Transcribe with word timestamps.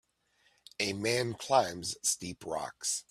A 0.79 0.93
man 0.93 1.35
climbs 1.35 1.95
steep 2.01 2.43
rocks 2.43 2.99